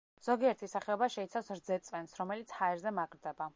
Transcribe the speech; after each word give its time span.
ზოგიერთი 0.27 0.69
სახეობა 0.71 1.09
შეიცავს 1.17 1.53
რძეწვენს, 1.59 2.17
რომელიც 2.23 2.57
ჰაერზე 2.61 2.97
მაგრდება. 3.03 3.49